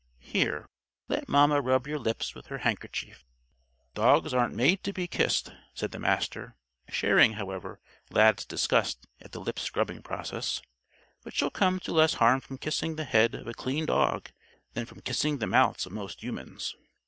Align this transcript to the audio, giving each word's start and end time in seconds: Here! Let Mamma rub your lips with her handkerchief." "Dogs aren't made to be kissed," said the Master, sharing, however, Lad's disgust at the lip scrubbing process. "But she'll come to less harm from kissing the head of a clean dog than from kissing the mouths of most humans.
Here! 0.17 0.65
Let 1.09 1.29
Mamma 1.29 1.61
rub 1.61 1.85
your 1.85 1.99
lips 1.99 2.33
with 2.33 2.47
her 2.47 2.57
handkerchief." 2.65 3.23
"Dogs 3.93 4.33
aren't 4.33 4.55
made 4.55 4.83
to 4.83 4.91
be 4.91 5.05
kissed," 5.05 5.51
said 5.75 5.91
the 5.91 5.99
Master, 5.99 6.55
sharing, 6.89 7.33
however, 7.33 7.79
Lad's 8.09 8.43
disgust 8.43 9.05
at 9.21 9.31
the 9.31 9.39
lip 9.39 9.59
scrubbing 9.59 10.01
process. 10.01 10.59
"But 11.23 11.35
she'll 11.35 11.51
come 11.51 11.79
to 11.81 11.91
less 11.93 12.15
harm 12.15 12.41
from 12.41 12.57
kissing 12.57 12.95
the 12.95 13.05
head 13.05 13.35
of 13.35 13.45
a 13.45 13.53
clean 13.53 13.85
dog 13.85 14.31
than 14.73 14.87
from 14.87 15.01
kissing 15.01 15.37
the 15.37 15.45
mouths 15.45 15.85
of 15.85 15.91
most 15.91 16.23
humans. 16.23 16.75